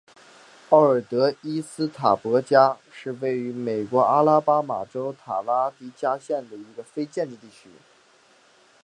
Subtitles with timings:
[0.69, 7.69] 奥尔德伊斯塔博加是位于美国阿拉巴马州塔拉迪加县的一个非建制地区。